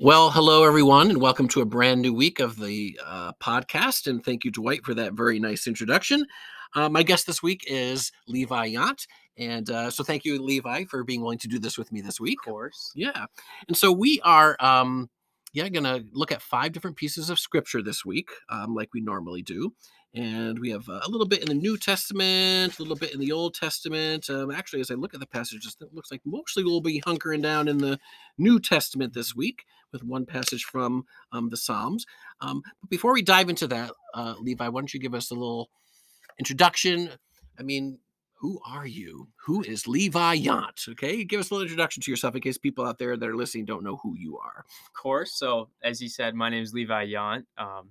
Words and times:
Well, 0.00 0.30
hello, 0.30 0.62
everyone, 0.62 1.10
and 1.10 1.20
welcome 1.20 1.48
to 1.48 1.60
a 1.60 1.64
brand 1.64 2.02
new 2.02 2.14
week 2.14 2.38
of 2.38 2.54
the 2.54 3.00
uh, 3.04 3.32
podcast. 3.42 4.06
And 4.06 4.24
thank 4.24 4.44
you, 4.44 4.52
Dwight, 4.52 4.84
for 4.84 4.94
that 4.94 5.14
very 5.14 5.40
nice 5.40 5.66
introduction. 5.66 6.24
Uh, 6.76 6.88
my 6.88 7.02
guest 7.02 7.26
this 7.26 7.42
week 7.42 7.64
is 7.66 8.12
Levi 8.28 8.68
Yount, 8.74 9.08
And 9.36 9.68
uh, 9.68 9.90
so 9.90 10.04
thank 10.04 10.24
you, 10.24 10.40
Levi, 10.40 10.84
for 10.84 11.02
being 11.02 11.20
willing 11.20 11.38
to 11.38 11.48
do 11.48 11.58
this 11.58 11.76
with 11.76 11.90
me 11.90 12.00
this 12.00 12.20
week. 12.20 12.38
Of 12.46 12.52
course. 12.52 12.92
Yeah. 12.94 13.26
And 13.66 13.76
so 13.76 13.90
we 13.90 14.20
are, 14.20 14.56
um, 14.60 15.10
yeah, 15.52 15.68
going 15.68 15.82
to 15.82 16.04
look 16.12 16.30
at 16.30 16.42
five 16.42 16.70
different 16.70 16.96
pieces 16.96 17.28
of 17.28 17.40
scripture 17.40 17.82
this 17.82 18.04
week, 18.04 18.28
um, 18.50 18.76
like 18.76 18.90
we 18.94 19.00
normally 19.00 19.42
do. 19.42 19.74
And 20.14 20.58
we 20.58 20.70
have 20.70 20.88
uh, 20.88 21.00
a 21.04 21.10
little 21.10 21.26
bit 21.26 21.42
in 21.42 21.48
the 21.48 21.54
New 21.54 21.76
Testament, 21.76 22.78
a 22.78 22.82
little 22.82 22.96
bit 22.96 23.12
in 23.12 23.20
the 23.20 23.32
Old 23.32 23.54
Testament. 23.54 24.30
Um, 24.30 24.50
actually, 24.50 24.80
as 24.80 24.90
I 24.90 24.94
look 24.94 25.12
at 25.14 25.20
the 25.20 25.26
passages, 25.26 25.76
it 25.80 25.92
looks 25.92 26.10
like 26.10 26.22
mostly 26.24 26.64
we'll 26.64 26.80
be 26.80 27.02
hunkering 27.02 27.42
down 27.42 27.68
in 27.68 27.78
the 27.78 27.98
New 28.38 28.58
Testament 28.58 29.12
this 29.12 29.34
week 29.34 29.64
with 29.92 30.02
one 30.02 30.24
passage 30.24 30.64
from 30.64 31.04
um, 31.32 31.50
the 31.50 31.56
Psalms. 31.56 32.06
Um, 32.40 32.62
but 32.80 32.90
before 32.90 33.12
we 33.12 33.22
dive 33.22 33.50
into 33.50 33.66
that, 33.68 33.92
uh, 34.14 34.34
Levi, 34.40 34.68
why 34.68 34.80
don't 34.80 34.92
you 34.92 35.00
give 35.00 35.14
us 35.14 35.30
a 35.30 35.34
little 35.34 35.68
introduction? 36.38 37.10
I 37.58 37.62
mean, 37.62 37.98
who 38.40 38.60
are 38.66 38.86
you? 38.86 39.28
Who 39.46 39.62
is 39.62 39.88
Levi 39.88 40.38
Yount? 40.38 40.88
Okay, 40.90 41.24
give 41.24 41.40
us 41.40 41.50
a 41.50 41.54
little 41.54 41.64
introduction 41.64 42.02
to 42.02 42.10
yourself 42.10 42.34
in 42.34 42.40
case 42.40 42.56
people 42.56 42.84
out 42.84 42.98
there 42.98 43.16
that 43.16 43.28
are 43.28 43.36
listening 43.36 43.64
don't 43.64 43.82
know 43.82 43.96
who 43.96 44.14
you 44.16 44.38
are. 44.38 44.64
Of 44.86 44.92
course. 44.94 45.32
So, 45.32 45.68
as 45.82 46.00
you 46.00 46.08
said, 46.08 46.34
my 46.34 46.48
name 46.48 46.62
is 46.62 46.72
Levi 46.72 47.06
Yount. 47.08 47.44
Um, 47.56 47.90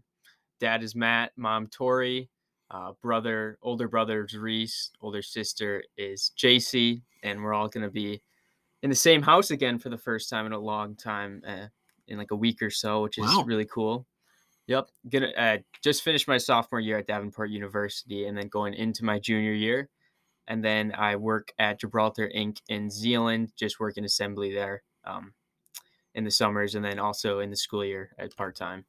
dad 0.60 0.84
is 0.84 0.96
Matt, 0.96 1.32
mom 1.38 1.68
Tori, 1.68 2.30
uh, 2.72 2.94
brother, 3.02 3.58
older 3.62 3.88
brother 3.88 4.26
is 4.26 4.36
Reese, 4.36 4.92
older 5.02 5.22
sister 5.22 5.84
is 5.98 6.32
JC, 6.38 7.02
and 7.24 7.42
we're 7.42 7.54
all 7.54 7.68
going 7.70 7.86
to 7.86 7.92
be 7.92 8.22
in 8.84 8.90
the 8.90 8.96
same 8.96 9.22
house 9.22 9.52
again 9.52 9.80
for 9.80 9.90
the 9.90 9.98
first 9.98 10.30
time 10.30 10.46
in 10.46 10.52
a 10.52 10.60
long 10.60 10.96
time, 10.96 11.42
uh, 11.48 11.68
in 12.08 12.18
like 12.18 12.32
a 12.32 12.36
week 12.36 12.62
or 12.62 12.70
so, 12.70 13.04
which 13.04 13.18
is 13.18 13.24
Wow. 13.26 13.44
really 13.44 13.66
cool. 13.66 14.06
Yep, 14.68 14.90
gonna 15.10 15.28
uh, 15.38 15.58
just 15.82 16.04
finished 16.04 16.28
my 16.28 16.38
sophomore 16.38 16.82
year 16.82 16.98
at 16.98 17.08
Davenport 17.08 17.50
University, 17.50 18.26
and 18.28 18.38
then 18.38 18.50
going 18.50 18.74
into 18.74 19.06
my 19.06 19.18
junior 19.18 19.54
year, 19.54 19.90
and 20.48 20.64
then 20.64 20.94
I 20.94 21.16
work 21.16 21.54
at 21.58 21.80
Gibraltar 21.80 22.30
Inc. 22.36 22.60
in 22.68 22.90
Zeeland, 22.90 23.54
just 23.56 23.80
working 23.80 24.04
assembly 24.04 24.54
there 24.54 24.84
um, 25.06 25.34
in 26.16 26.26
the 26.26 26.32
summers, 26.32 26.76
and 26.76 26.84
then 26.84 27.00
also 27.00 27.40
in 27.40 27.50
the 27.50 27.56
school 27.56 27.86
year 27.86 28.12
at 28.18 28.36
part 28.36 28.58
time. 28.58 28.86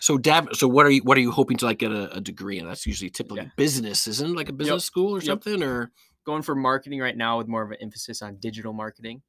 So, 0.00 0.18
Dab, 0.18 0.54
so 0.54 0.66
what 0.66 0.84
are 0.86 0.90
you? 0.90 1.02
What 1.02 1.16
are 1.16 1.20
you 1.20 1.30
hoping 1.30 1.56
to 1.58 1.64
like 1.64 1.78
get 1.78 1.92
a, 1.92 2.12
a 2.16 2.20
degree 2.20 2.58
in? 2.58 2.66
That's 2.66 2.86
usually 2.86 3.10
typically 3.10 3.42
Yeah. 3.44 3.50
business, 3.56 4.06
isn't 4.08 4.30
it? 4.30 4.36
Like 4.36 4.48
a 4.48 4.52
business 4.52 4.84
school 4.84 5.14
or 5.14 5.20
Yep. 5.20 5.44
something, 5.44 5.62
or 5.62 5.92
Going 6.24 6.42
for 6.42 6.54
marketing 6.54 7.00
right 7.00 7.16
now 7.16 7.38
with 7.38 7.48
more 7.48 7.62
of 7.62 7.70
an 7.70 7.78
emphasis 7.80 8.22
on 8.22 8.36
digital 8.36 8.72
marketing. 8.72 9.22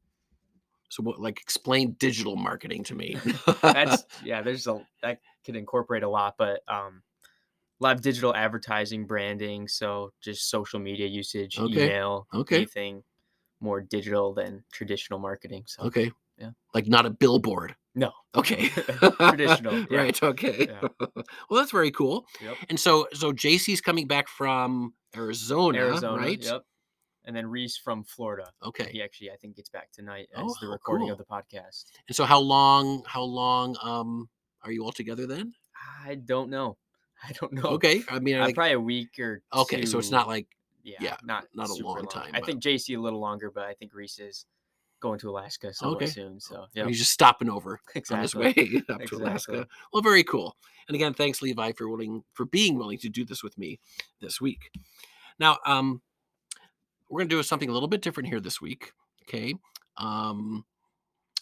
so 0.90 1.04
what? 1.04 1.20
Like 1.20 1.40
explain 1.42 1.94
digital 2.00 2.36
marketing 2.36 2.84
to 2.86 2.96
me. 2.96 3.18
That's 3.64 4.04
yeah, 4.24 4.42
there's 4.42 4.68
a 4.68 4.86
that 5.02 5.20
could 5.46 5.56
incorporate 5.56 6.04
a 6.04 6.10
lot, 6.10 6.36
but 6.38 6.62
um, 6.68 7.02
a 7.82 7.84
lot 7.84 7.96
of 7.96 8.02
digital 8.02 8.36
advertising, 8.36 9.06
branding, 9.06 9.68
so 9.68 10.14
just 10.22 10.50
social 10.50 10.80
media 10.80 11.08
usage, 11.08 11.58
Okay, 11.60 11.86
email, 11.86 12.28
okay. 12.34 12.58
anything 12.58 13.04
more 13.60 13.82
digital 13.82 14.34
than 14.34 14.64
traditional 14.72 15.20
marketing. 15.20 15.64
So 15.68 15.84
okay. 15.84 16.12
Yeah. 16.38 16.52
Like 16.74 16.88
not 16.88 17.06
a 17.06 17.10
billboard. 17.10 17.76
no, 17.96 18.12
Okay. 18.36 18.68
Traditional, 19.20 19.80
yeah. 19.92 19.98
Right. 19.98 20.24
Okay. 20.24 20.68
Yeah. 20.70 20.88
well, 21.50 21.60
that's 21.62 21.72
very 21.72 21.92
cool. 21.92 22.26
Yep. 22.42 22.56
And 22.70 22.80
so, 22.80 23.08
so 23.14 23.32
JC's 23.32 23.82
coming 23.82 24.08
back 24.08 24.28
from 24.28 24.94
Arizona, 25.16 25.78
Arizona, 25.80 26.18
right? 26.22 26.44
Yep. 26.44 26.62
And 27.26 27.36
then 27.36 27.46
Reese 27.48 27.78
from 27.78 28.04
Florida. 28.04 28.50
Okay. 28.64 28.90
He 28.92 29.02
actually, 29.02 29.32
I 29.32 29.36
think, 29.38 29.56
gets 29.56 29.70
back 29.70 29.92
tonight 29.92 30.28
as 30.36 30.42
Oh, 30.44 30.56
the 30.60 30.68
recording 30.68 31.08
cool. 31.08 31.14
of 31.14 31.18
the 31.20 31.26
podcast. 31.26 31.86
And 32.08 32.16
so, 32.16 32.26
how 32.26 32.40
long? 32.40 33.04
How 33.06 33.22
long? 33.24 33.78
Um, 33.82 34.28
are 34.64 34.72
you 34.72 34.84
all 34.84 34.92
together 34.92 35.26
then? 35.28 35.54
I 36.06 36.16
don't 36.16 36.50
know. 36.50 36.78
I 37.24 37.32
don't 37.40 37.54
know. 37.54 37.62
Okay. 37.78 38.02
I 38.10 38.20
mean, 38.20 38.36
Uh, 38.38 38.42
like, 38.46 38.56
probably 38.56 38.74
a 38.74 38.80
week 38.80 39.20
or 39.20 39.42
okay. 39.54 39.86
So 39.86 40.00
it's 40.00 40.12
not 40.12 40.28
like 40.28 40.48
yeah, 40.84 40.98
yeah, 41.00 41.16
not 41.24 41.46
not 41.54 41.68
a 41.70 41.74
super 41.74 41.90
long 41.90 42.08
time, 42.08 42.32
I 42.34 42.40
but- 42.40 42.46
think 42.48 42.62
JC 42.62 42.98
a 42.98 43.00
little 43.00 43.22
longer, 43.22 43.50
but 43.52 43.64
I 43.64 43.74
think 43.76 43.94
Reese 43.94 44.20
is 44.20 44.46
going 45.04 45.20
to 45.20 45.30
Alaska 45.30 45.72
Okay. 45.84 46.08
soon. 46.08 46.40
So 46.40 46.66
yeah, 46.74 46.88
he's 46.88 46.98
just 46.98 47.12
stopping 47.12 47.50
over 47.50 47.80
exactly. 47.96 48.16
on 48.16 48.22
his 48.24 48.36
way 48.36 48.82
up 48.90 49.02
to 49.04 49.18
Alaska. 49.18 49.68
Well, 49.92 50.02
very 50.02 50.24
cool. 50.24 50.56
And 50.88 50.96
again, 50.96 51.14
thanks 51.14 51.42
Levi 51.42 51.74
for 51.74 51.88
willing 51.88 52.24
for 52.34 52.46
being 52.46 52.78
willing 52.78 52.98
to 53.00 53.10
do 53.10 53.24
this 53.26 53.44
with 53.44 53.58
me 53.58 53.80
this 54.22 54.42
week. 54.42 54.72
Now, 55.40 55.58
um, 55.66 56.02
we're 57.10 57.20
going 57.20 57.30
to 57.30 57.36
do 57.36 57.44
something 57.44 57.70
a 57.70 57.74
little 57.74 57.88
bit 57.90 58.02
different 58.02 58.30
here 58.30 58.40
this 58.40 58.60
week. 58.62 58.92
Okay, 59.24 59.54
um, 59.98 60.66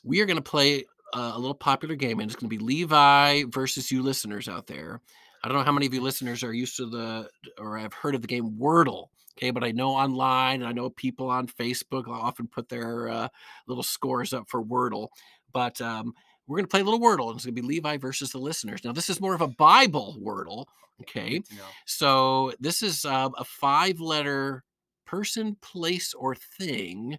we 0.03 0.19
are 0.21 0.25
going 0.25 0.37
to 0.37 0.43
play 0.43 0.85
a 1.13 1.37
little 1.37 1.55
popular 1.55 1.95
game, 1.95 2.19
and 2.19 2.29
it's 2.29 2.39
going 2.39 2.49
to 2.49 2.55
be 2.57 2.63
Levi 2.63 3.43
versus 3.49 3.91
you 3.91 4.01
listeners 4.01 4.47
out 4.49 4.67
there. 4.67 5.01
I 5.43 5.47
don't 5.47 5.57
know 5.57 5.63
how 5.63 5.71
many 5.71 5.85
of 5.87 5.93
you 5.93 6.01
listeners 6.01 6.43
are 6.43 6.53
used 6.53 6.77
to 6.77 6.85
the 6.89 7.29
or 7.57 7.77
have 7.77 7.93
heard 7.93 8.15
of 8.15 8.21
the 8.21 8.27
game 8.27 8.51
Wordle. 8.59 9.07
Okay, 9.37 9.51
but 9.51 9.63
I 9.63 9.71
know 9.71 9.89
online 9.91 10.61
and 10.61 10.67
I 10.67 10.73
know 10.73 10.89
people 10.89 11.29
on 11.29 11.47
Facebook 11.47 12.07
often 12.07 12.47
put 12.47 12.69
their 12.69 13.09
uh, 13.09 13.27
little 13.67 13.83
scores 13.83 14.33
up 14.33 14.49
for 14.49 14.63
Wordle. 14.63 15.07
But 15.53 15.79
um, 15.81 16.13
we're 16.47 16.57
going 16.57 16.65
to 16.65 16.69
play 16.71 16.81
a 16.81 16.83
little 16.83 16.99
Wordle, 16.99 17.27
and 17.27 17.35
it's 17.35 17.45
going 17.45 17.55
to 17.55 17.61
be 17.61 17.67
Levi 17.67 17.97
versus 17.97 18.31
the 18.31 18.37
listeners. 18.37 18.83
Now, 18.83 18.91
this 18.91 19.09
is 19.09 19.21
more 19.21 19.33
of 19.33 19.41
a 19.41 19.47
Bible 19.47 20.17
Wordle. 20.21 20.65
Okay, 21.01 21.41
so 21.85 22.53
this 22.59 22.83
is 22.83 23.05
uh, 23.05 23.29
a 23.35 23.43
five 23.43 23.99
letter 23.99 24.63
person, 25.05 25.57
place, 25.61 26.13
or 26.13 26.35
thing 26.35 27.17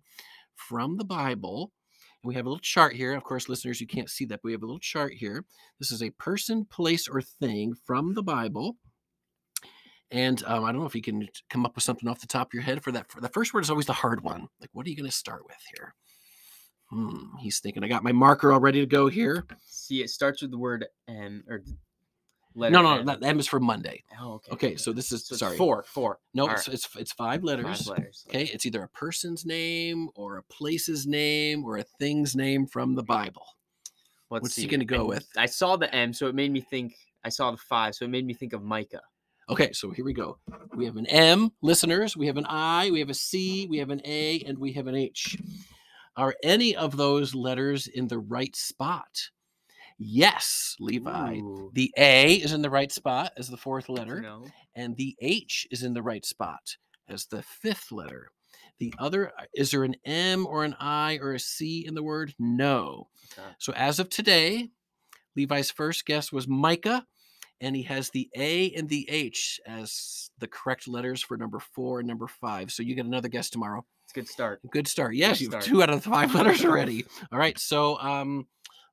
from 0.54 0.96
the 0.96 1.04
Bible. 1.04 1.72
And 2.22 2.28
we 2.28 2.34
have 2.36 2.46
a 2.46 2.48
little 2.48 2.60
chart 2.60 2.94
here. 2.94 3.14
Of 3.14 3.24
course, 3.24 3.48
listeners, 3.48 3.80
you 3.80 3.86
can't 3.86 4.08
see 4.08 4.24
that, 4.26 4.36
but 4.36 4.44
we 4.44 4.52
have 4.52 4.62
a 4.62 4.66
little 4.66 4.78
chart 4.78 5.14
here. 5.14 5.44
This 5.80 5.90
is 5.90 6.02
a 6.02 6.10
person, 6.10 6.64
place, 6.66 7.08
or 7.08 7.20
thing 7.22 7.74
from 7.84 8.14
the 8.14 8.22
Bible. 8.22 8.76
And 10.12 10.42
um, 10.46 10.64
I 10.64 10.72
don't 10.72 10.80
know 10.82 10.86
if 10.86 10.94
you 10.94 11.00
can 11.02 11.26
come 11.48 11.64
up 11.64 11.74
with 11.74 11.84
something 11.84 12.08
off 12.08 12.20
the 12.20 12.26
top 12.26 12.48
of 12.48 12.54
your 12.54 12.62
head 12.62 12.82
for 12.82 12.92
that. 12.92 13.10
For 13.10 13.20
the 13.22 13.30
first 13.30 13.54
word 13.54 13.64
is 13.64 13.70
always 13.70 13.86
the 13.86 13.94
hard 13.94 14.22
one. 14.22 14.46
Like, 14.60 14.68
what 14.74 14.86
are 14.86 14.90
you 14.90 14.96
going 14.96 15.08
to 15.08 15.16
start 15.16 15.42
with 15.46 15.56
here? 15.74 15.94
Hmm, 16.90 17.36
he's 17.40 17.60
thinking. 17.60 17.82
I 17.82 17.88
got 17.88 18.04
my 18.04 18.12
marker 18.12 18.52
all 18.52 18.60
ready 18.60 18.80
to 18.80 18.86
go 18.86 19.08
here. 19.08 19.46
See, 19.66 20.02
it 20.02 20.10
starts 20.10 20.42
with 20.42 20.50
the 20.50 20.58
word 20.58 20.84
M 21.08 21.42
or 21.48 21.62
letter. 22.54 22.72
No, 22.72 22.82
no, 22.82 22.98
M. 22.98 23.06
that 23.06 23.24
M 23.24 23.40
is 23.40 23.46
for 23.46 23.58
Monday. 23.58 24.04
Oh, 24.20 24.34
okay. 24.34 24.52
Okay, 24.52 24.76
so 24.76 24.92
this 24.92 25.10
is 25.12 25.26
So 25.26 25.34
sorry. 25.36 25.56
four, 25.56 25.82
four. 25.88 26.18
No, 26.34 26.42
All 26.44 26.50
it's, 26.50 26.68
right, 26.68 26.74
it's 26.74 26.88
it's 26.96 27.12
five 27.12 27.42
letters. 27.42 27.86
five 27.86 27.98
letters. 27.98 28.26
Okay, 28.28 28.44
it's 28.44 28.66
either 28.66 28.82
a 28.82 28.88
person's 28.88 29.46
name 29.46 30.10
or 30.14 30.36
a 30.36 30.42
place's 30.44 31.06
name 31.06 31.64
or 31.64 31.78
a 31.78 31.84
thing's 31.98 32.36
name 32.36 32.66
from 32.66 32.94
the 32.94 33.02
Bible. 33.02 33.46
Let's 34.28 34.42
what's 34.42 34.56
he 34.56 34.66
gonna 34.66 34.84
go 34.84 35.00
And 35.00 35.08
with? 35.08 35.26
I 35.38 35.46
saw 35.46 35.76
the 35.76 35.92
M, 35.94 36.12
so 36.12 36.26
it 36.26 36.34
made 36.34 36.52
me 36.52 36.60
think. 36.60 36.94
I 37.24 37.30
saw 37.30 37.50
the 37.52 37.56
five, 37.56 37.94
so 37.94 38.04
it 38.04 38.08
made 38.08 38.26
me 38.26 38.34
think 38.34 38.52
of 38.52 38.62
Micah. 38.62 39.00
Okay, 39.50 39.72
so 39.72 39.90
here 39.90 40.04
we 40.04 40.12
go. 40.12 40.38
We 40.76 40.84
have 40.86 40.96
an 40.96 41.06
M, 41.06 41.50
listeners. 41.62 42.16
We 42.16 42.26
have 42.26 42.36
an 42.36 42.46
I. 42.48 42.90
We 42.90 43.00
have 43.00 43.10
a 43.10 43.14
C. 43.14 43.66
We 43.68 43.78
have 43.78 43.90
an 43.90 44.00
A, 44.04 44.40
and 44.46 44.58
we 44.58 44.72
have 44.74 44.86
an 44.86 44.94
H. 44.94 45.36
Are 46.16 46.34
any 46.42 46.76
of 46.76 46.96
those 46.96 47.34
letters 47.34 47.86
in 47.86 48.08
the 48.08 48.18
right 48.18 48.54
spot? 48.54 49.30
Yes, 49.98 50.76
Levi. 50.80 51.36
Ooh, 51.36 51.70
The 51.74 51.92
A 51.96 52.34
is 52.34 52.52
in 52.52 52.62
the 52.62 52.70
right 52.70 52.90
spot 52.90 53.32
as 53.36 53.48
the 53.48 53.56
fourth 53.56 53.88
letter. 53.88 54.20
know. 54.20 54.44
and 54.74 54.96
the 54.96 55.14
H 55.20 55.66
is 55.70 55.82
in 55.82 55.92
the 55.94 56.02
right 56.02 56.24
spot 56.24 56.76
as 57.08 57.26
the 57.26 57.42
fifth 57.42 57.92
letter. 57.92 58.30
The 58.78 58.94
other, 58.98 59.32
uh, 59.38 59.44
is 59.54 59.70
there 59.70 59.84
an 59.84 59.96
M 60.04 60.46
or 60.46 60.64
an 60.64 60.74
I 60.80 61.18
or 61.20 61.34
a 61.34 61.38
C 61.38 61.84
in 61.86 61.94
the 61.94 62.02
word? 62.02 62.34
No. 62.38 63.08
Okay. 63.38 63.48
So 63.58 63.72
as 63.74 63.98
of 64.00 64.08
today, 64.08 64.70
Levi's 65.36 65.70
first 65.70 66.04
guess 66.06 66.32
was 66.32 66.48
Micah, 66.48 67.06
and 67.62 67.76
he 67.76 67.82
has 67.84 68.10
the 68.10 68.28
A 68.36 68.72
and 68.72 68.88
the 68.88 69.08
H 69.08 69.60
as 69.66 70.30
the 70.38 70.48
correct 70.48 70.88
letters 70.88 71.22
for 71.22 71.36
number 71.36 71.60
four 71.60 72.00
and 72.00 72.08
number 72.08 72.26
five. 72.26 72.72
So 72.72 72.82
you 72.82 72.94
get 72.96 73.06
another 73.06 73.28
guess 73.28 73.48
tomorrow. 73.48 73.86
It's 74.04 74.12
good 74.12 74.28
start. 74.28 74.60
Good 74.70 74.88
start. 74.88 75.14
Yes, 75.14 75.40
you 75.40 75.48
have 75.50 75.62
two 75.62 75.82
out 75.82 75.88
of 75.88 76.02
the 76.02 76.10
five 76.10 76.34
letters 76.34 76.64
already. 76.64 77.06
All 77.30 77.38
right. 77.38 77.56
So, 77.58 77.98
um, 78.00 78.46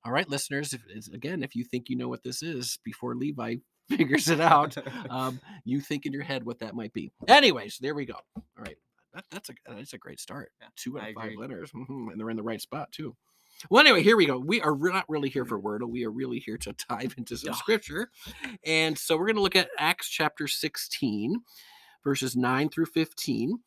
all 0.06 0.12
right, 0.14 0.30
listeners. 0.30 0.74
If, 0.74 0.82
again, 1.14 1.44
if 1.44 1.56
you 1.56 1.64
think 1.66 1.90
you 1.90 1.98
know 1.98 2.08
what 2.08 2.24
this 2.24 2.44
is 2.44 2.78
before 2.86 3.16
Levi 3.16 3.56
figures 3.90 4.30
it 4.30 4.40
out, 4.40 4.78
um, 5.10 5.42
you 5.66 5.82
think 5.82 6.06
in 6.06 6.14
your 6.14 6.24
head 6.24 6.46
what 6.46 6.60
that 6.60 6.76
might 6.76 6.94
be. 6.94 7.12
Anyways, 7.28 7.80
there 7.82 7.96
we 7.96 8.06
go. 8.06 8.14
All 8.36 8.44
right, 8.64 8.78
that, 9.16 9.26
that's 9.32 9.50
a 9.50 9.54
that's 9.68 9.94
a 9.94 9.98
great 9.98 10.20
start. 10.20 10.52
Two 10.76 11.00
out 11.00 11.06
I 11.06 11.10
of 11.10 11.16
five 11.16 11.26
agree. 11.26 11.38
letters, 11.38 11.72
mhm, 11.72 12.12
and 12.12 12.20
they're 12.20 12.30
in 12.30 12.38
the 12.38 12.44
right 12.44 12.62
spot 12.62 12.92
too. 12.92 13.16
Well, 13.70 13.82
anyway, 13.82 14.04
here 14.04 14.16
we 14.16 14.26
go. 14.26 14.40
We 14.40 14.62
are 14.62 14.76
not 14.78 15.06
really 15.10 15.30
here 15.30 15.46
for 15.46 15.62
Wordle. 15.62 15.90
We 15.90 16.06
are 16.06 16.12
really 16.12 16.40
here 16.40 16.58
to 16.58 16.74
dive 16.90 17.16
into 17.18 17.38
some 17.38 17.54
scripture, 17.54 18.10
and 18.66 18.98
so 18.98 19.18
we're 19.18 19.26
going 19.26 19.36
to 19.36 19.42
look 19.42 19.56
at 19.56 19.70
Acts 19.78 20.10
chapter 20.10 20.48
sixteen, 20.48 21.42
verses 22.04 22.36
9 22.36 22.70
through 22.70 22.88
15. 22.88 23.60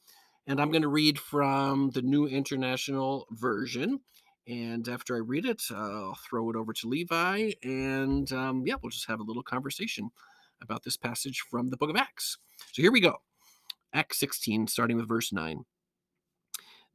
And 0.46 0.60
I'm 0.60 0.70
going 0.70 0.82
to 0.82 0.88
read 0.88 1.18
from 1.18 1.90
the 1.90 2.02
New 2.02 2.26
International 2.26 3.26
Version. 3.30 4.00
And 4.48 4.88
after 4.88 5.14
I 5.14 5.20
read 5.20 5.46
it, 5.46 5.62
I'll 5.70 6.18
throw 6.28 6.50
it 6.50 6.56
over 6.56 6.72
to 6.72 6.88
Levi. 6.88 7.52
And 7.62 8.30
um, 8.32 8.64
yeah, 8.66 8.74
we'll 8.82 8.90
just 8.90 9.06
have 9.06 9.20
a 9.20 9.24
little 9.24 9.42
conversation 9.42 10.10
about 10.60 10.82
this 10.82 10.96
passage 10.96 11.42
from 11.48 11.70
the 11.70 11.76
book 11.76 11.90
of 11.90 11.96
Acts. 11.96 12.38
So 12.72 12.82
here 12.82 12.92
we 12.92 13.00
go 13.00 13.18
Acts 13.94 14.18
16, 14.18 14.66
starting 14.66 14.96
with 14.96 15.08
verse 15.08 15.32
9. 15.32 15.64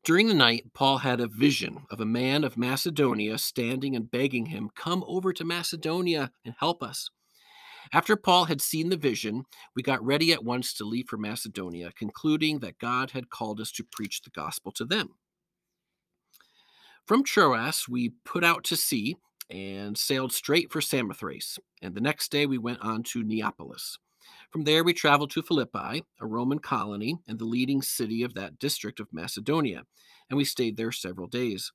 During 0.08 0.30
the 0.30 0.34
night, 0.34 0.72
Paul 0.74 1.00
had 1.00 1.20
a 1.20 1.28
vision 1.28 1.86
of 1.92 2.00
a 2.00 2.06
man 2.06 2.46
of 2.46 2.56
Macedonia 2.56 3.38
standing 3.38 3.94
and 3.94 4.10
begging 4.10 4.46
him, 4.46 4.70
Come 4.74 5.04
over 5.06 5.34
to 5.34 5.44
Macedonia 5.44 6.32
and 6.46 6.56
help 6.58 6.82
us. 6.82 7.10
After 7.92 8.16
Paul 8.16 8.46
had 8.46 8.62
seen 8.62 8.88
the 8.88 8.96
vision, 8.96 9.44
we 9.76 9.84
got 9.84 10.02
ready 10.02 10.32
at 10.32 10.46
once 10.46 10.74
to 10.76 10.86
leave 10.86 11.10
for 11.10 11.18
Macedonia, 11.18 11.92
concluding 11.92 12.60
that 12.60 12.80
God 12.80 13.12
had 13.12 13.30
called 13.30 13.60
us 13.60 13.70
to 13.74 13.84
preach 13.84 14.22
the 14.22 14.30
gospel 14.30 14.72
to 14.78 14.86
them. 14.86 15.10
From 17.06 17.26
Troas, 17.26 17.90
we 17.90 18.14
put 18.24 18.46
out 18.46 18.64
to 18.64 18.78
sea 18.78 19.18
and 19.50 19.98
sailed 19.98 20.32
straight 20.32 20.72
for 20.72 20.80
Samothrace, 20.80 21.60
and 21.82 21.94
the 21.94 22.00
next 22.00 22.32
day 22.32 22.46
we 22.46 22.58
went 22.58 22.80
on 22.80 23.04
to 23.04 23.26
Neapolis. 23.26 23.98
From 24.58 24.64
there, 24.64 24.84
we 24.84 24.96
traveled 24.96 25.30
to 25.34 25.44
Philippi, 25.44 26.04
a 26.20 26.26
Roman 26.26 26.58
colony 26.58 27.20
and 27.28 27.38
the 27.38 27.46
leading 27.46 27.84
city 27.84 28.24
of 28.24 28.34
that 28.34 28.58
district 28.58 29.00
of 29.00 29.14
Macedonia, 29.14 29.84
and 30.32 30.38
we 30.38 30.46
stayed 30.46 30.78
there 30.78 30.92
several 30.92 31.28
days. 31.28 31.72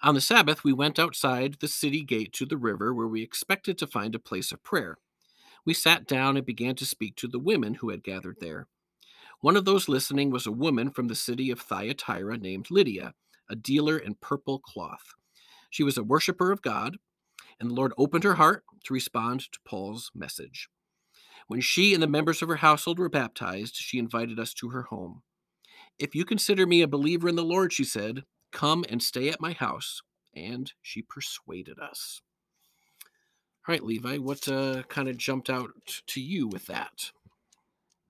On 0.00 0.14
the 0.14 0.22
Sabbath, 0.22 0.64
we 0.64 0.72
went 0.72 0.98
outside 0.98 1.58
the 1.60 1.68
city 1.68 2.02
gate 2.02 2.32
to 2.32 2.46
the 2.46 2.56
river 2.56 2.94
where 2.94 3.08
we 3.08 3.22
expected 3.22 3.76
to 3.76 3.86
find 3.86 4.14
a 4.14 4.18
place 4.18 4.52
of 4.52 4.62
prayer. 4.62 4.96
We 5.66 5.74
sat 5.74 6.06
down 6.06 6.38
and 6.38 6.46
began 6.46 6.76
to 6.76 6.86
speak 6.86 7.14
to 7.16 7.28
the 7.28 7.38
women 7.38 7.74
who 7.74 7.90
had 7.90 8.02
gathered 8.02 8.38
there. 8.40 8.68
One 9.42 9.54
of 9.54 9.66
those 9.66 9.86
listening 9.86 10.30
was 10.30 10.46
a 10.46 10.50
woman 10.50 10.92
from 10.92 11.08
the 11.08 11.14
city 11.14 11.50
of 11.50 11.60
Thyatira 11.60 12.38
named 12.38 12.70
Lydia, 12.70 13.12
a 13.50 13.54
dealer 13.54 13.98
in 13.98 14.14
purple 14.14 14.60
cloth. 14.60 15.12
She 15.68 15.82
was 15.82 15.98
a 15.98 16.02
worshiper 16.02 16.52
of 16.52 16.62
God, 16.62 16.96
and 17.60 17.68
the 17.68 17.74
Lord 17.74 17.92
opened 17.98 18.24
her 18.24 18.36
heart 18.36 18.64
to 18.84 18.94
respond 18.94 19.40
to 19.40 19.58
Paul's 19.66 20.10
message. 20.14 20.70
When 21.48 21.60
she 21.60 21.94
and 21.94 22.02
the 22.02 22.06
members 22.06 22.42
of 22.42 22.48
her 22.48 22.56
household 22.56 22.98
were 22.98 23.08
baptized, 23.08 23.76
she 23.76 23.98
invited 23.98 24.38
us 24.38 24.54
to 24.54 24.70
her 24.70 24.82
home. 24.82 25.22
If 25.98 26.14
you 26.14 26.24
consider 26.24 26.66
me 26.66 26.82
a 26.82 26.88
believer 26.88 27.28
in 27.28 27.36
the 27.36 27.44
Lord, 27.44 27.72
she 27.72 27.84
said, 27.84 28.24
come 28.52 28.84
and 28.88 29.02
stay 29.02 29.28
at 29.28 29.40
my 29.40 29.52
house. 29.52 30.00
And 30.34 30.72
she 30.80 31.02
persuaded 31.02 31.78
us. 31.78 32.22
All 33.68 33.72
right, 33.72 33.84
Levi, 33.84 34.16
what 34.16 34.48
uh, 34.48 34.82
kind 34.84 35.08
of 35.08 35.16
jumped 35.16 35.50
out 35.50 35.70
to 36.06 36.20
you 36.20 36.48
with 36.48 36.66
that? 36.66 37.12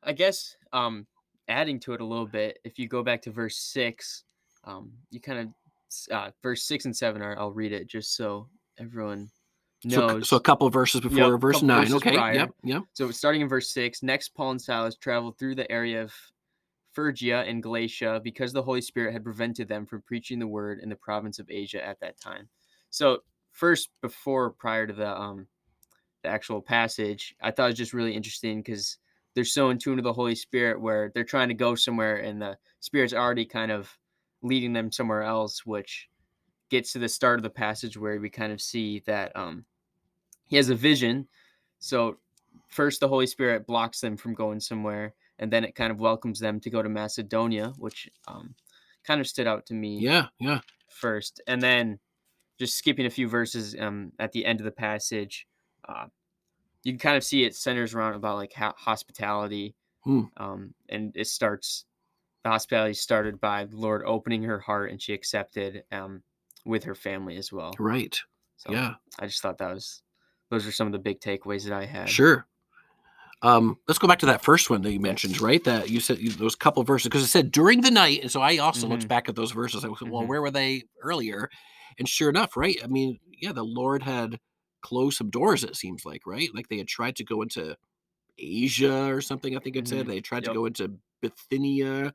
I 0.02 0.12
guess 0.12 0.56
um, 0.72 1.06
adding 1.48 1.80
to 1.80 1.92
it 1.94 2.00
a 2.00 2.06
little 2.06 2.26
bit, 2.26 2.58
if 2.64 2.78
you 2.78 2.88
go 2.88 3.02
back 3.02 3.22
to 3.22 3.30
verse 3.30 3.58
six, 3.58 4.24
um, 4.64 4.92
you 5.10 5.20
kind 5.20 5.38
of 5.40 5.48
uh, 6.10 6.30
verse 6.42 6.62
six 6.62 6.84
and 6.84 6.96
seven 6.96 7.22
are. 7.22 7.38
I'll 7.38 7.52
read 7.52 7.72
it 7.72 7.88
just 7.88 8.16
so 8.16 8.48
everyone 8.78 9.30
so, 9.88 10.06
knows. 10.06 10.28
so 10.28 10.36
a 10.36 10.40
couple 10.40 10.66
of 10.66 10.72
verses 10.72 11.00
before 11.00 11.32
Yep, 11.32 11.40
verse 11.40 11.62
nine. 11.62 11.80
verses 11.82 11.94
Okay. 11.96 12.14
prior. 12.14 12.34
Yep. 12.34 12.50
Yep. 12.64 12.82
So 12.92 13.10
starting 13.10 13.40
in 13.40 13.48
verse 13.48 13.70
6, 13.70 14.02
next 14.02 14.30
Paul 14.30 14.52
and 14.52 14.62
Silas 14.62 14.96
traveled 14.96 15.38
through 15.38 15.54
the 15.56 15.70
area 15.70 16.02
of 16.02 16.12
Phrygia 16.92 17.42
and 17.42 17.62
Galatia 17.62 18.20
because 18.22 18.52
the 18.52 18.62
Holy 18.62 18.80
Spirit 18.80 19.12
had 19.12 19.24
prevented 19.24 19.66
them 19.66 19.86
from 19.86 20.02
preaching 20.02 20.38
the 20.38 20.46
word 20.46 20.78
in 20.80 20.88
the 20.88 20.96
province 20.96 21.38
of 21.38 21.50
Asia 21.50 21.84
at 21.84 21.98
that 22.00 22.20
time. 22.20 22.48
So 22.90 23.20
first 23.50 23.90
before 24.00 24.50
prior 24.50 24.86
to 24.86 24.92
the 24.92 25.18
um 25.18 25.46
the 26.22 26.28
actual 26.28 26.60
passage, 26.60 27.34
I 27.42 27.50
thought 27.50 27.64
it 27.64 27.70
was 27.70 27.78
just 27.78 27.94
really 27.94 28.14
interesting 28.14 28.62
because 28.62 28.98
they're 29.34 29.44
so 29.44 29.70
in 29.70 29.78
tune 29.78 29.96
to 29.96 30.02
the 30.02 30.12
Holy 30.12 30.34
Spirit 30.34 30.80
where 30.80 31.10
they're 31.14 31.24
trying 31.24 31.48
to 31.48 31.54
go 31.54 31.74
somewhere 31.74 32.16
and 32.18 32.40
the 32.40 32.56
Spirit's 32.80 33.14
already 33.14 33.46
kind 33.46 33.72
of 33.72 33.90
leading 34.42 34.72
them 34.72 34.92
somewhere 34.92 35.22
else, 35.22 35.64
which 35.64 36.08
gets 36.68 36.92
to 36.92 36.98
the 36.98 37.08
start 37.08 37.38
of 37.38 37.42
the 37.42 37.50
passage 37.50 37.96
where 37.96 38.20
we 38.20 38.30
kind 38.30 38.52
of 38.52 38.60
see 38.60 39.02
that 39.06 39.34
um 39.34 39.64
he 40.52 40.56
has 40.58 40.68
a 40.68 40.74
vision. 40.74 41.26
So 41.78 42.18
first 42.68 43.00
the 43.00 43.08
Holy 43.08 43.26
Spirit 43.26 43.66
blocks 43.66 44.00
them 44.02 44.18
from 44.18 44.34
going 44.34 44.60
somewhere, 44.60 45.14
and 45.38 45.50
then 45.50 45.64
it 45.64 45.74
kind 45.74 45.90
of 45.90 45.98
welcomes 45.98 46.38
them 46.40 46.60
to 46.60 46.68
go 46.68 46.82
to 46.82 46.90
Macedonia, 46.90 47.72
which 47.78 48.10
um, 48.28 48.54
kind 49.02 49.18
of 49.18 49.26
stood 49.26 49.46
out 49.46 49.64
to 49.66 49.74
me 49.74 49.98
Yeah. 49.98 50.26
Yeah. 50.38 50.60
first. 50.90 51.40
And 51.46 51.62
then 51.62 51.98
just 52.58 52.76
skipping 52.76 53.06
a 53.06 53.10
few 53.10 53.28
verses 53.28 53.74
um, 53.80 54.12
at 54.18 54.32
the 54.32 54.44
end 54.44 54.60
of 54.60 54.64
the 54.66 54.70
passage, 54.72 55.48
uh, 55.88 56.08
you 56.84 56.92
can 56.92 56.98
kind 56.98 57.16
of 57.16 57.24
see 57.24 57.44
it 57.44 57.56
centers 57.56 57.94
around 57.94 58.14
about 58.14 58.36
like 58.36 58.52
ho- 58.52 58.74
hospitality, 58.76 59.74
Hmm. 60.04 60.24
um, 60.36 60.74
and 60.90 61.16
it 61.16 61.28
starts. 61.28 61.86
The 62.44 62.50
hospitality 62.50 62.94
started 62.94 63.40
by 63.40 63.64
the 63.64 63.76
Lord 63.76 64.02
opening 64.04 64.42
her 64.42 64.58
heart, 64.58 64.90
and 64.90 65.00
she 65.00 65.14
accepted 65.14 65.84
um, 65.92 66.22
with 66.66 66.82
her 66.84 66.94
family 66.96 67.36
as 67.36 67.52
well. 67.52 67.72
Right. 67.78 68.20
So 68.56 68.72
Yeah. 68.72 68.94
I 69.20 69.26
just 69.26 69.40
thought 69.42 69.58
that 69.58 69.72
was 69.72 70.02
those 70.52 70.66
are 70.66 70.72
some 70.72 70.86
of 70.86 70.92
the 70.92 70.98
big 70.98 71.18
takeaways 71.20 71.64
that 71.64 71.72
I 71.72 71.86
had. 71.86 72.08
Sure. 72.10 72.46
Um, 73.40 73.78
let's 73.88 73.98
go 73.98 74.06
back 74.06 74.20
to 74.20 74.26
that 74.26 74.44
first 74.44 74.70
one 74.70 74.82
that 74.82 74.92
you 74.92 75.00
mentioned, 75.00 75.40
right? 75.40 75.64
That 75.64 75.90
you 75.90 75.98
said 75.98 76.18
those 76.38 76.54
couple 76.54 76.84
verses 76.84 77.08
because 77.08 77.24
it 77.24 77.28
said 77.28 77.50
during 77.50 77.80
the 77.80 77.90
night, 77.90 78.20
and 78.22 78.30
so 78.30 78.40
I 78.40 78.58
also 78.58 78.86
looked 78.86 79.04
Mhm. 79.04 79.08
back 79.08 79.28
at 79.28 79.34
those 79.34 79.50
verses. 79.50 79.84
I 79.84 79.88
was, 79.88 80.00
like, 80.00 80.12
well, 80.12 80.22
Mhm. 80.22 80.28
where 80.28 80.42
were 80.42 80.50
they 80.50 80.84
earlier? 81.00 81.50
And 81.98 82.08
sure 82.08 82.28
enough, 82.28 82.56
right? 82.56 82.78
I 82.84 82.86
mean, 82.86 83.18
yeah, 83.32 83.52
the 83.52 83.64
Lord 83.64 84.02
had 84.02 84.38
closed 84.82 85.16
some 85.16 85.30
doors. 85.30 85.64
It 85.64 85.74
seems 85.76 86.04
like, 86.04 86.26
right? 86.26 86.50
Like 86.54 86.68
they 86.68 86.78
had 86.78 86.88
tried 86.88 87.16
to 87.16 87.24
go 87.24 87.42
into 87.42 87.76
Asia 88.38 89.06
or 89.12 89.20
something. 89.20 89.56
I 89.56 89.60
think 89.60 89.76
it 89.76 89.88
said 89.88 90.06
Mhm. 90.06 90.08
they 90.08 90.20
tried 90.20 90.44
to 90.44 90.52
go 90.54 90.66
into 90.66 90.98
Bithynia, 91.20 92.12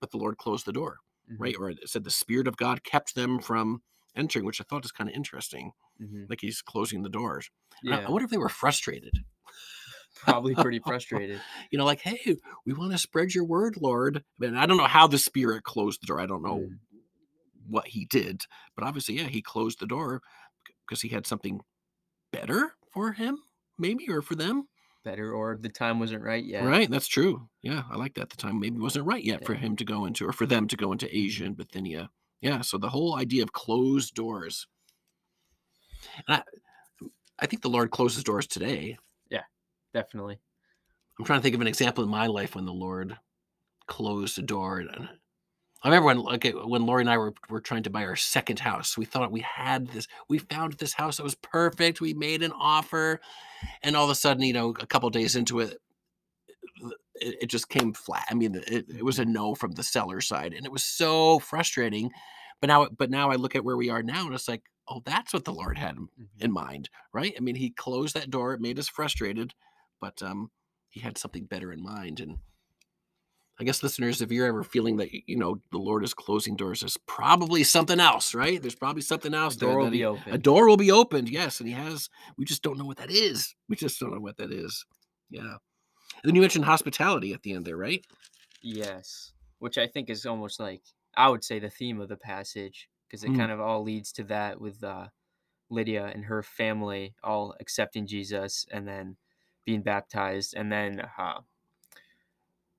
but 0.00 0.10
the 0.10 0.18
Lord 0.18 0.38
closed 0.38 0.64
the 0.66 0.72
door, 0.72 0.98
Mhm, 1.30 1.36
right? 1.38 1.56
Or 1.58 1.70
it 1.70 1.88
said 1.88 2.04
the 2.04 2.10
Spirit 2.10 2.46
of 2.48 2.56
God 2.56 2.84
kept 2.84 3.14
them 3.14 3.38
from 3.40 3.82
entering, 4.16 4.44
which 4.44 4.60
I 4.60 4.64
thought 4.64 4.82
was 4.82 4.92
kind 4.92 5.08
of 5.10 5.16
interesting. 5.16 5.72
mhm. 6.00 6.28
Like 6.28 6.40
He's 6.40 6.62
closing 6.62 7.02
the 7.02 7.08
doors. 7.08 7.50
And 7.82 7.94
I- 7.94 8.00
Yeah, 8.00 8.06
I 8.06 8.10
wonder 8.10 8.24
if 8.24 8.30
they 8.30 8.38
were 8.38 8.48
frustrated. 8.48 9.24
probably 10.16 10.54
pretty 10.54 10.78
frustrated. 10.78 11.40
you 11.70 11.78
know, 11.78 11.84
like, 11.84 12.00
hey, 12.00 12.36
we 12.64 12.72
want 12.72 12.92
to 12.92 12.98
spread 12.98 13.34
your 13.34 13.44
word, 13.44 13.76
Lord. 13.80 14.24
And 14.40 14.58
I 14.58 14.66
don't 14.66 14.76
know 14.78 14.84
how 14.86 15.06
the 15.06 15.18
Spirit 15.18 15.64
closed 15.64 16.00
the 16.02 16.06
door. 16.06 16.20
I 16.20 16.26
don't 16.26 16.42
know 16.42 16.58
Mm. 16.60 16.78
what 17.68 17.88
he 17.88 18.06
did, 18.06 18.42
but 18.76 18.84
obviously, 18.84 19.16
yeah, 19.16 19.24
he 19.28 19.42
closed 19.42 19.80
the 19.80 19.86
door 19.86 20.22
because 20.86 21.02
he 21.02 21.08
had 21.08 21.26
something 21.26 21.60
better 22.30 22.74
for 22.92 23.12
him, 23.12 23.38
maybe, 23.78 24.08
or 24.08 24.22
for 24.22 24.34
them. 24.34 24.68
Better 25.04 25.32
or 25.32 25.58
the 25.60 25.68
time 25.68 25.98
wasn't 25.98 26.22
right 26.22 26.44
yet. 26.44 26.64
Right. 26.64 26.90
That's 26.90 27.06
true. 27.08 27.48
Yeah. 27.62 27.82
I 27.90 27.96
like 27.96 28.14
that. 28.14 28.30
The 28.30 28.36
time 28.36 28.58
maybe 28.58 28.78
wasn't 28.78 29.06
right 29.06 29.22
yet 29.22 29.44
for 29.44 29.54
him 29.54 29.76
to 29.76 29.84
go 29.84 30.06
into, 30.06 30.26
or 30.26 30.32
for 30.32 30.46
them 30.46 30.66
to 30.68 30.76
go 30.76 30.92
into 30.92 31.14
Asia 31.14 31.44
and 31.44 31.56
Bithynia. 31.56 32.08
Yeah. 32.44 32.60
So 32.60 32.78
the 32.78 32.90
whole 32.90 33.16
idea 33.16 33.42
of 33.42 33.52
closed 33.52 34.14
doors. 34.14 34.68
I, 36.28 36.42
I 37.38 37.46
think 37.46 37.62
the 37.62 37.70
Lord 37.70 37.90
closes 37.90 38.22
doors 38.22 38.46
today. 38.46 38.98
Yeah, 39.30 39.44
definitely. 39.94 40.38
I'm 41.18 41.24
trying 41.24 41.40
to 41.40 41.42
think 41.42 41.54
of 41.54 41.62
an 41.62 41.66
example 41.66 42.04
in 42.04 42.10
my 42.10 42.26
life 42.26 42.54
when 42.54 42.66
the 42.66 42.72
Lord 42.72 43.16
closed 43.86 44.38
a 44.38 44.42
door. 44.42 44.80
And 44.80 45.08
I 45.82 45.88
remember 45.88 46.06
when, 46.06 46.18
like, 46.18 46.44
when 46.64 46.84
Lori 46.84 47.00
and 47.00 47.10
I 47.10 47.16
were, 47.16 47.32
were 47.48 47.60
trying 47.60 47.84
to 47.84 47.90
buy 47.90 48.04
our 48.04 48.16
second 48.16 48.58
house. 48.58 48.98
We 48.98 49.06
thought 49.06 49.32
we 49.32 49.40
had 49.40 49.88
this, 49.88 50.06
we 50.28 50.38
found 50.38 50.74
this 50.74 50.92
house 50.92 51.16
that 51.16 51.22
was 51.22 51.36
perfect. 51.36 52.00
We 52.00 52.14
made 52.14 52.42
an 52.42 52.52
offer, 52.52 53.20
and 53.82 53.96
all 53.96 54.04
of 54.04 54.10
a 54.10 54.14
sudden, 54.14 54.42
you 54.42 54.52
know, 54.52 54.74
a 54.80 54.86
couple 54.86 55.08
days 55.10 55.34
into 55.36 55.60
it, 55.60 55.78
it, 57.16 57.36
it 57.42 57.46
just 57.46 57.68
came 57.68 57.92
flat. 57.92 58.24
I 58.30 58.34
mean, 58.34 58.54
it, 58.66 58.86
it 58.88 59.04
was 59.04 59.18
a 59.18 59.24
no 59.24 59.54
from 59.54 59.72
the 59.72 59.82
seller 59.82 60.20
side, 60.20 60.52
and 60.54 60.64
it 60.66 60.72
was 60.72 60.84
so 60.84 61.38
frustrating. 61.38 62.10
But 62.60 62.68
now, 62.68 62.88
but 62.96 63.10
now 63.10 63.30
I 63.30 63.36
look 63.36 63.54
at 63.56 63.64
where 63.64 63.76
we 63.76 63.90
are 63.90 64.02
now, 64.02 64.26
and 64.26 64.34
it's 64.34 64.48
like, 64.48 64.62
oh, 64.88 65.02
that's 65.04 65.32
what 65.32 65.44
the 65.44 65.52
Lord 65.52 65.76
had 65.78 65.96
in- 65.96 66.08
Mhm. 66.40 66.52
mind, 66.52 66.90
right? 67.12 67.34
I 67.36 67.40
mean, 67.40 67.56
He 67.56 67.70
closed 67.70 68.14
that 68.14 68.30
door. 68.30 68.54
It 68.54 68.60
made 68.60 68.78
us 68.78 68.88
frustrated, 68.88 69.54
but 70.00 70.22
um, 70.22 70.50
He 70.88 71.00
had 71.00 71.18
something 71.18 71.44
better 71.46 71.72
in 71.72 71.82
mind, 71.82 72.20
and 72.20 72.38
I 73.58 73.62
guess 73.64 73.84
listeners, 73.84 74.20
if 74.20 74.32
you're 74.32 74.46
ever 74.48 74.64
feeling 74.64 74.96
that 74.96 75.10
you 75.12 75.36
know 75.36 75.60
the 75.70 75.78
Lord 75.78 76.02
is 76.04 76.12
closing 76.12 76.56
doors, 76.56 76.80
there's 76.80 76.96
probably 77.06 77.62
something 77.62 78.00
else, 78.00 78.34
right? 78.34 78.60
There's 78.60 78.74
probably 78.74 79.02
something 79.02 79.32
else. 79.32 79.54
There 79.56 79.68
door 79.68 79.78
will 79.78 79.90
be 79.90 79.98
he- 79.98 80.04
open. 80.04 80.32
A 80.34 80.38
door 80.38 80.66
will 80.68 80.76
be 80.76 80.90
opened, 80.90 81.28
yes, 81.28 81.60
and 81.60 81.68
He 81.68 81.74
has. 81.74 82.08
We 82.36 82.44
just 82.44 82.62
don't 82.62 82.78
know 82.78 82.84
what 82.84 82.96
that 82.96 83.10
is. 83.12 83.54
We 83.68 83.76
just 83.76 84.00
don't 84.00 84.12
know 84.12 84.20
what 84.20 84.38
that 84.38 84.52
is. 84.52 84.84
Yeah. 85.30 85.56
And 86.22 86.28
then 86.28 86.34
you 86.34 86.40
mentioned 86.40 86.64
hospitality 86.64 87.32
at 87.32 87.42
the 87.42 87.52
end 87.52 87.66
there, 87.66 87.76
right? 87.76 88.04
Yes. 88.62 89.32
Which 89.58 89.78
I 89.78 89.86
think 89.86 90.10
is 90.10 90.26
almost 90.26 90.60
like 90.60 90.82
I 91.16 91.28
would 91.28 91.44
say 91.44 91.58
the 91.58 91.70
theme 91.70 92.00
of 92.00 92.08
the 92.08 92.16
passage 92.16 92.88
because 93.06 93.24
it 93.24 93.30
Mm. 93.30 93.34
kind 93.34 93.52
of 93.52 93.60
all 93.60 93.82
leads 93.82 94.12
to 94.12 94.24
that 94.24 94.60
with 94.60 94.82
uh, 94.82 95.08
Lydia 95.70 96.06
and 96.06 96.26
her 96.26 96.42
family 96.42 97.16
all 97.24 97.56
accepting 97.60 98.06
Jesus 98.06 98.66
and 98.72 98.88
then 98.88 99.18
being 99.64 99.82
baptized 99.82 100.54
and 100.54 100.72
then 100.72 101.00
uh, 101.18 101.42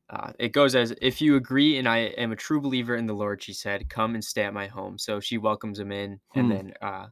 uh, 0.10 0.34
it 0.38 0.50
goes 0.50 0.76
as 0.76 0.94
if 1.02 1.20
you 1.20 1.36
agree 1.36 1.78
and 1.78 1.88
I 1.90 1.98
am 2.00 2.32
a 2.32 2.36
true 2.36 2.62
believer 2.62 2.96
in 2.96 3.08
the 3.08 3.14
Lord, 3.14 3.42
she 3.42 3.54
said, 3.54 3.90
come 3.90 4.14
and 4.14 4.24
stay 4.24 4.44
at 4.44 4.54
my 4.54 4.68
home. 4.68 4.98
So 5.00 5.20
she 5.20 5.38
welcomes 5.38 5.80
them 5.80 5.92
in 5.92 6.22
and 6.36 6.50
Hmm. 6.50 6.52
then 6.52 6.74
uh, 6.82 7.08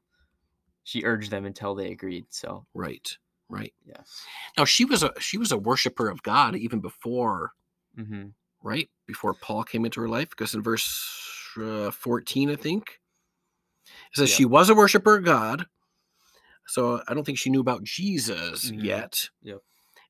she 0.83 1.05
urged 1.05 1.31
them 1.31 1.45
until 1.45 1.75
they 1.75 1.91
agreed. 1.91 2.27
So 2.31 2.67
Right. 2.75 3.17
Right. 3.53 3.73
yes. 3.85 4.23
Now 4.57 4.65
she 4.65 4.85
was 4.85 5.03
a 5.03 5.13
she 5.19 5.37
was 5.37 5.51
a 5.51 5.57
worshiper 5.57 6.09
of 6.09 6.23
God 6.23 6.55
even 6.55 6.79
before 6.79 7.51
hmm 7.95 8.27
right? 8.61 8.89
Before 9.05 9.33
Paul 9.33 9.63
came 9.63 9.85
into 9.85 9.99
her 10.01 10.07
life, 10.07 10.29
because 10.29 10.53
in 10.55 10.61
verse 10.63 10.87
uh, 11.61 11.91
14, 11.91 12.49
I 12.49 12.55
think, 12.55 12.99
it 14.11 14.17
says 14.17 14.29
she 14.29 14.45
was 14.45 14.69
a 14.69 14.75
worshiper 14.75 15.17
of 15.17 15.25
God. 15.25 15.65
So 16.67 17.01
I 17.07 17.13
don't 17.13 17.25
think 17.25 17.37
she 17.37 17.49
knew 17.49 17.59
about 17.59 17.83
Jesus 17.83 18.71
Mhm. 18.71 18.83
yet. 18.83 19.29
Yep. 19.41 19.61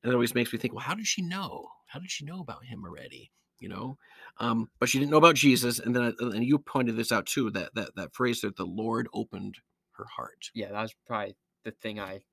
And 0.02 0.12
it 0.12 0.14
always 0.14 0.34
makes 0.34 0.52
me 0.52 0.58
think, 0.58 0.72
well, 0.72 0.84
how 0.84 0.94
did 0.94 1.06
she 1.06 1.22
know? 1.22 1.68
How 1.88 1.98
did 1.98 2.10
she 2.10 2.24
know 2.24 2.40
about 2.40 2.64
him 2.64 2.84
already? 2.84 3.32
You 3.58 3.68
know, 3.68 3.98
um, 4.38 4.70
but 4.78 4.88
she 4.88 4.98
didn't 4.98 5.10
know 5.10 5.16
about 5.16 5.36
Jesus. 5.36 5.78
And 5.78 5.96
then, 5.96 6.14
and 6.20 6.44
you 6.44 6.58
pointed 6.58 6.96
this 6.96 7.12
out 7.12 7.24
too 7.26 7.50
that 7.52 7.74
that 7.74 7.94
that 7.96 8.14
phrase 8.14 8.40
that 8.42 8.56
the 8.56 8.66
Lord 8.66 9.08
opened 9.14 9.56
her 9.92 10.04
heart. 10.04 10.50
Yeah, 10.54 10.70
that 10.72 10.82
was 10.82 10.94
probably 11.06 11.36
the 11.64 11.70
thing 11.70 11.98
I 11.98 12.24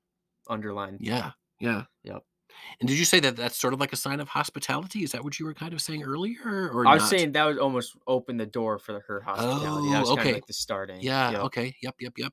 underlined. 0.48 0.98
Yeah, 1.00 1.32
yeah. 1.60 1.84
Yep. 2.04 2.22
And 2.80 2.88
did 2.88 2.98
you 2.98 3.04
say 3.06 3.18
that 3.20 3.36
that's 3.36 3.56
sort 3.56 3.72
of 3.72 3.80
like 3.80 3.92
a 3.92 3.96
sign 3.96 4.20
of 4.20 4.28
hospitality? 4.28 5.02
Is 5.02 5.12
that 5.12 5.24
what 5.24 5.38
you 5.40 5.46
were 5.46 5.54
kind 5.54 5.72
of 5.72 5.80
saying 5.80 6.02
earlier, 6.02 6.70
or 6.72 6.86
I 6.86 6.94
was 6.94 7.02
not? 7.02 7.10
saying 7.10 7.32
that 7.32 7.44
would 7.46 7.58
almost 7.58 7.96
open 8.06 8.36
the 8.36 8.46
door 8.46 8.78
for 8.78 9.00
her 9.08 9.20
hospitality. 9.22 9.90
that 9.90 9.96
Oh, 9.96 10.00
was 10.00 10.08
kind 10.10 10.20
okay. 10.20 10.30
of 10.30 10.36
like 10.36 10.46
the 10.46 10.52
starting. 10.52 11.00
Yeah. 11.00 11.30
Yep. 11.30 11.40
Okay. 11.44 11.74
Yep. 11.82 11.94
Yep. 12.00 12.12
Yep. 12.18 12.32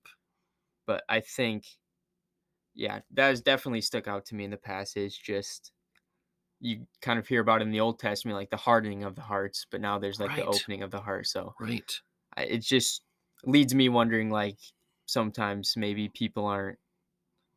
But 0.85 1.03
I 1.07 1.21
think, 1.21 1.65
yeah, 2.75 2.99
that 3.13 3.29
has 3.29 3.41
definitely 3.41 3.81
stuck 3.81 4.07
out 4.07 4.25
to 4.27 4.35
me 4.35 4.43
in 4.43 4.51
the 4.51 4.57
passage. 4.57 5.21
Just 5.23 5.71
you 6.59 6.85
kind 7.01 7.17
of 7.17 7.25
hear 7.27 7.39
about 7.41 7.61
in 7.61 7.71
the 7.71 7.79
Old 7.79 7.99
Testament, 7.99 8.35
like 8.37 8.49
the 8.49 8.57
hardening 8.57 9.05
of 9.05 9.15
the 9.15 9.21
hearts, 9.21 9.65
but 9.71 9.79
now 9.79 9.97
there's 9.99 10.19
like 10.19 10.35
the 10.35 10.45
opening 10.45 10.83
of 10.83 10.91
the 10.91 10.99
heart. 10.99 11.27
So 11.27 11.53
Right. 11.59 11.89
I- 12.35 12.43
it 12.43 12.57
just 12.59 13.03
leads 13.45 13.73
me 13.73 13.87
wondering, 13.87 14.29
like 14.29 14.57
sometimes 15.05 15.75
maybe 15.77 16.09
people 16.09 16.45
aren't 16.45 16.77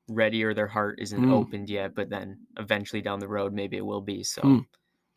ready 0.08 0.42
or 0.44 0.54
their 0.54 0.66
heart 0.68 0.98
isn't 1.00 1.20
Mm. 1.24 1.32
opened 1.32 1.70
yet, 1.70 1.94
but 1.94 2.10
then 2.10 2.46
eventually 2.58 3.02
down 3.02 3.20
the 3.20 3.28
road, 3.28 3.52
maybe 3.52 3.76
it 3.76 3.86
will 3.86 4.00
be. 4.00 4.22
So. 4.24 4.42
Mm. 4.42 4.66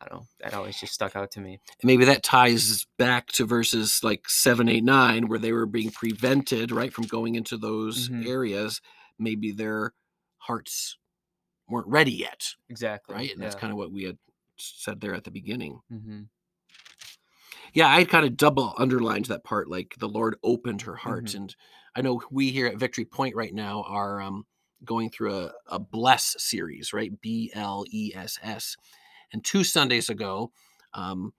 I 0.01 0.07
don't 0.09 0.19
know. 0.19 0.27
That 0.41 0.53
always 0.53 0.77
just 0.77 0.93
stuck 0.93 1.15
out 1.15 1.31
to 1.31 1.39
me. 1.39 1.53
And 1.81 1.87
maybe 1.87 2.03
that 2.03 2.21
ties 2.21 2.85
back 2.97 3.27
to 3.27 3.45
verses 3.45 4.01
like 4.03 4.27
seven, 4.29 4.67
eight, 4.67 4.83
nine, 4.83 5.29
where 5.29 5.39
they 5.39 5.53
were 5.53 5.65
being 5.65 5.89
prevented, 5.89 6.69
right, 6.69 6.93
from 6.93 7.05
going 7.05 7.35
into 7.35 7.57
those 7.57 8.09
Mhm. 8.09 8.27
areas. 8.27 8.81
Maybe 9.17 9.53
their 9.53 9.93
hearts 10.39 10.97
weren't 11.69 11.87
ready 11.87 12.11
yet, 12.11 12.55
Exactly. 12.69 13.15
right? 13.15 13.31
And 13.33 13.41
that's 13.41 13.55
kind 13.55 13.71
of 13.71 13.77
what 13.77 13.91
we 13.91 14.03
had 14.03 14.17
said 14.57 14.99
there 14.99 15.15
at 15.15 15.23
the 15.23 15.31
beginning. 15.31 15.79
hmm 15.89 16.23
Yeah, 17.73 17.87
I 17.87 18.03
kind 18.03 18.25
of 18.25 18.37
double 18.37 18.73
underlined 18.77 19.25
that 19.25 19.43
part, 19.45 19.69
like 19.69 19.95
the 19.97 20.09
Lord 20.09 20.35
opened 20.43 20.81
her 20.83 20.95
heart. 20.97 21.27
Mhm. 21.27 21.35
And 21.35 21.55
I 21.95 22.01
know 22.01 22.21
we 22.29 22.51
here 22.51 22.67
at 22.67 22.77
Victory 22.77 23.05
Point 23.05 23.33
right 23.35 23.53
now 23.53 23.83
are 23.83 24.21
um, 24.21 24.45
going 24.85 25.09
through 25.09 25.35
a, 25.35 25.51
a 25.67 25.79
bless 25.79 26.35
series, 26.39 26.93
right? 26.93 27.19
B 27.21 27.51
L 27.53 27.85
E 27.91 28.11
S 28.15 28.39
S. 28.43 28.77
And 29.33 29.43
two 29.43 29.63
Sundays 29.63 30.09
ago, 30.09 30.51
um, 30.93 31.33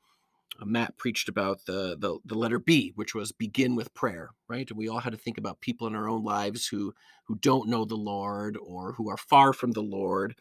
Matt 0.65 0.97
preached 0.97 1.29
about 1.29 1.65
the, 1.67 1.97
the 1.99 2.19
the 2.25 2.35
letter 2.35 2.59
B, 2.59 2.93
which 2.95 3.15
was 3.15 3.33
begin 3.33 3.77
with 3.77 3.95
prayer, 3.95 4.31
right? 4.49 4.69
And 4.71 4.79
we 4.79 4.89
all 4.89 5.01
had 5.01 5.13
to 5.13 5.19
think 5.19 5.39
about 5.39 5.61
people 5.61 5.87
in 5.87 5.95
our 5.95 6.09
own 6.09 6.25
lives 6.25 6.67
who 6.69 6.95
who 7.25 7.37
don't 7.37 7.69
know 7.69 7.85
the 7.85 7.97
Lord 7.97 8.57
or 8.63 8.93
who 8.95 9.11
are 9.11 9.17
far 9.19 9.53
from 9.53 9.73
the 9.73 9.83
Lord. 9.83 10.35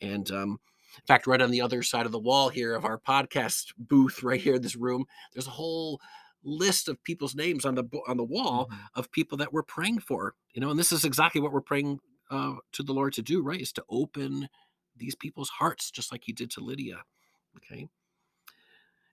And 0.00 0.30
um, 0.32 0.58
in 0.96 1.04
fact, 1.06 1.26
right 1.28 1.40
on 1.42 1.50
the 1.52 1.60
other 1.62 1.82
side 1.82 2.06
of 2.06 2.12
the 2.12 2.18
wall 2.18 2.48
here 2.48 2.74
of 2.74 2.84
our 2.84 2.98
podcast 2.98 3.72
booth, 3.78 4.22
right 4.24 4.40
here 4.40 4.54
in 4.56 4.62
this 4.62 4.76
room, 4.76 5.04
there's 5.32 5.46
a 5.46 5.50
whole 5.50 6.00
list 6.42 6.88
of 6.88 7.02
people's 7.04 7.34
names 7.36 7.64
on 7.64 7.74
the 7.76 7.84
on 8.08 8.16
the 8.16 8.24
wall 8.24 8.68
Mhm. 8.72 8.78
of 8.96 9.12
people 9.12 9.38
that 9.38 9.52
we're 9.52 9.62
praying 9.62 10.00
for. 10.00 10.34
You 10.52 10.60
know, 10.62 10.70
and 10.70 10.78
this 10.78 10.90
is 10.92 11.04
exactly 11.04 11.40
what 11.40 11.52
we're 11.52 11.60
praying 11.60 12.00
uh, 12.30 12.54
to 12.72 12.82
the 12.82 12.92
Lord 12.92 13.12
to 13.14 13.22
do, 13.22 13.42
right? 13.42 13.60
Is 13.60 13.72
to 13.74 13.84
open 13.90 14.48
these 14.96 15.14
people's 15.14 15.50
hearts, 15.50 15.90
just 15.90 16.12
like 16.12 16.22
He 16.24 16.32
did 16.32 16.50
to 16.52 16.60
Lydia. 16.60 17.02
Okay. 17.56 17.88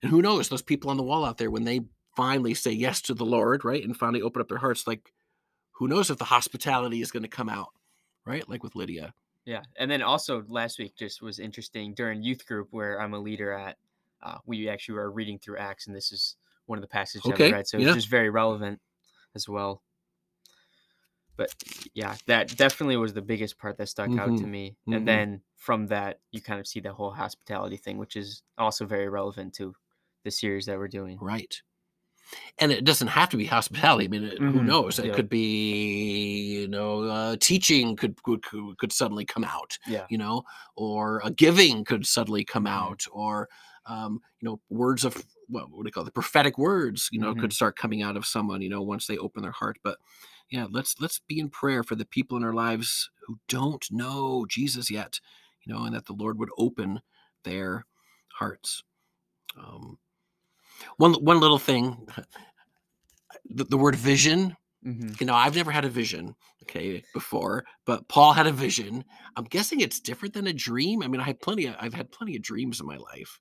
And 0.01 0.11
who 0.11 0.21
knows, 0.21 0.49
those 0.49 0.61
people 0.61 0.91
on 0.91 0.97
the 0.97 1.03
wall 1.03 1.25
out 1.25 1.37
there, 1.37 1.49
when 1.49 1.63
they 1.63 1.81
finally 2.15 2.53
say 2.53 2.71
yes 2.71 3.01
to 3.03 3.13
the 3.13 3.25
Lord, 3.25 3.65
right, 3.65 3.83
and 3.83 3.97
finally 3.97 4.21
open 4.21 4.41
up 4.41 4.47
their 4.47 4.57
hearts, 4.57 4.85
like, 4.85 5.11
who 5.71 5.87
knows 5.87 6.09
if 6.09 6.17
the 6.17 6.25
hospitality 6.25 7.01
is 7.01 7.11
going 7.11 7.23
to 7.23 7.29
come 7.29 7.49
out, 7.49 7.69
right? 8.25 8.47
Like 8.49 8.63
with 8.63 8.75
Lydia. 8.75 9.13
Yeah, 9.45 9.61
and 9.77 9.89
then 9.89 10.01
also 10.01 10.43
last 10.47 10.77
week 10.77 10.95
just 10.97 11.21
was 11.21 11.39
interesting 11.39 11.93
during 11.93 12.21
youth 12.21 12.45
group 12.45 12.67
where 12.71 12.99
I'm 12.99 13.13
a 13.13 13.19
leader 13.19 13.53
at. 13.53 13.77
Uh, 14.21 14.39
we 14.45 14.67
actually 14.67 14.95
were 14.95 15.11
reading 15.11 15.39
through 15.39 15.57
Acts, 15.57 15.87
and 15.87 15.95
this 15.95 16.11
is 16.11 16.35
one 16.65 16.77
of 16.77 16.81
the 16.81 16.87
passages 16.87 17.31
Okay, 17.31 17.47
we 17.47 17.53
read, 17.53 17.67
so 17.67 17.77
yeah. 17.77 17.87
it's 17.87 17.95
just 17.95 18.09
very 18.09 18.29
relevant 18.29 18.81
as 19.35 19.47
well. 19.47 19.81
But 21.37 21.55
yeah, 21.93 22.17
that 22.27 22.57
definitely 22.57 22.97
was 22.97 23.13
the 23.13 23.21
biggest 23.21 23.57
part 23.59 23.77
that 23.77 23.87
stuck 23.89 24.17
out 24.17 24.35
to 24.37 24.47
Mhm, 24.47 24.47
me. 24.47 24.77
mhm. 24.87 24.97
And 24.97 25.07
then 25.07 25.43
from 25.55 25.87
that, 25.87 26.21
you 26.31 26.41
kind 26.41 26.59
of 26.59 26.67
see 26.67 26.79
the 26.81 26.93
whole 26.93 27.11
hospitality 27.11 27.77
thing, 27.77 27.97
which 27.97 28.15
is 28.15 28.43
also 28.57 28.85
very 28.85 29.09
relevant 29.09 29.53
to 29.55 29.75
the 30.23 30.31
series 30.31 30.65
that 30.65 30.77
we're 30.79 30.87
doing. 30.89 31.21
Right. 31.21 31.61
And 32.59 32.71
it 32.71 32.83
doesn't 32.85 33.07
have 33.07 33.29
to 33.29 33.37
be 33.37 33.45
hospitality. 33.45 34.05
I 34.05 34.07
mean, 34.09 34.23
it, 34.23 34.43
who 34.47 34.63
knows? 34.63 34.99
It 34.99 35.09
yeah. 35.09 35.13
could 35.13 35.29
be, 35.29 36.59
you 36.61 36.67
know, 36.67 37.03
uh, 37.03 37.37
teaching 37.39 37.95
could, 37.95 38.21
could 38.23 38.43
could 38.77 38.91
suddenly 38.91 39.25
come 39.25 39.43
out, 39.43 39.77
Yeah. 39.85 40.09
you 40.09 40.17
know, 40.17 40.43
or 40.75 41.21
a 41.23 41.31
giving 41.31 41.85
could 41.85 42.05
suddenly 42.05 42.43
come 42.43 42.67
Mhm. 42.67 42.67
out, 42.67 43.03
or 43.11 43.49
um, 43.85 44.19
you 44.41 44.49
know, 44.49 44.61
words 44.69 45.05
of 45.05 45.15
what, 45.47 45.69
what 45.71 45.83
do 45.83 45.87
you 45.87 45.91
call 45.91 46.03
it? 46.03 46.05
the 46.07 46.11
prophetic 46.11 46.57
words, 46.57 47.07
you 47.11 47.19
know, 47.19 47.33
could 47.33 47.53
start 47.53 47.77
coming 47.77 48.01
out 48.01 48.17
of 48.17 48.25
someone, 48.25 48.61
you 48.61 48.69
know, 48.69 48.81
once 48.81 49.07
they 49.07 49.17
open 49.17 49.41
their 49.41 49.51
heart. 49.51 49.77
But 49.83 49.97
yeah, 50.49 50.67
let's 50.69 50.99
let's 50.99 51.19
be 51.19 51.39
in 51.39 51.49
prayer 51.49 51.83
for 51.83 51.95
the 51.95 52.05
people 52.05 52.37
in 52.37 52.43
our 52.43 52.53
lives 52.53 53.09
who 53.25 53.39
don't 53.47 53.85
know 53.91 54.45
Jesus 54.49 54.89
yet, 54.89 55.19
you 55.65 55.73
know, 55.73 55.83
and 55.83 55.95
that 55.95 56.05
the 56.05 56.13
Lord 56.13 56.39
would 56.39 56.49
open 56.57 57.01
their 57.43 57.85
hearts. 58.33 58.83
Um, 59.57 59.99
one 60.97 61.13
one 61.15 61.39
little 61.39 61.59
thing, 61.59 62.07
the, 63.45 63.63
the 63.65 63.77
word 63.77 63.95
vision. 63.95 64.55
hmm 64.83 65.17
You 65.19 65.25
know, 65.25 65.35
I've 65.35 65.55
never 65.55 65.71
had 65.71 65.85
a 65.85 65.89
vision, 65.89 66.35
okay, 66.63 67.03
before, 67.13 67.65
but 67.85 68.07
Paul 68.07 68.33
had 68.33 68.47
a 68.47 68.51
vision. 68.51 69.03
I'm 69.35 69.45
guessing 69.45 69.79
it's 69.81 69.99
different 69.99 70.33
than 70.33 70.47
a 70.47 70.53
dream. 70.53 71.03
I 71.03 71.07
mean, 71.07 71.21
I 71.21 71.25
had 71.25 71.41
plenty. 71.41 71.67
Of, 71.67 71.75
I've 71.79 71.93
had 71.93 72.11
plenty 72.11 72.35
of 72.35 72.43
dreams 72.43 72.79
in 72.79 72.87
my 72.87 72.97
life, 72.97 73.39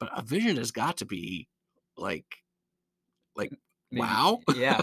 but 0.00 0.10
a 0.16 0.22
vision 0.22 0.56
has 0.58 0.70
got 0.70 0.98
to 0.98 1.06
be 1.06 1.48
like, 1.96 2.26
like 3.36 3.52
wow, 3.92 4.40
Yeah. 4.54 4.82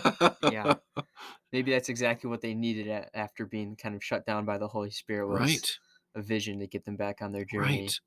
yeah. 0.51 0.75
Maybe 1.55 1.71
that's 1.71 1.88
exactly 1.88 2.29
what 2.29 2.41
they 2.41 2.53
needed 2.53 2.89
a- 2.89 3.17
after 3.17 3.45
being 3.45 3.77
kind 3.77 3.95
of 3.95 4.03
shut 4.03 4.25
down 4.25 4.43
by 4.43 4.57
the 4.57 4.67
Holy 4.67 4.89
Spirit 4.91 5.29
was 5.29 5.39
right. 5.39 5.71
a 6.13 6.21
vision 6.21 6.59
to 6.59 6.67
get 6.67 6.83
them 6.83 6.97
back 6.97 7.21
on 7.21 7.31
their 7.31 7.45
journey. 7.45 7.83
Right. 7.83 8.00